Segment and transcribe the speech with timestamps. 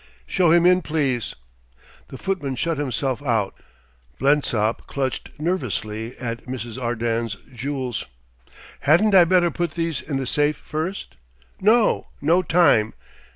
[0.25, 1.35] "Show him in, please."
[2.07, 3.53] The footman shut himself out.
[4.17, 6.81] Blensop clutched nervously at Mrs.
[6.81, 8.05] Arden's jewels.
[8.79, 11.17] "Hadn't I better put these in the safe first?"
[11.61, 12.95] "No no time."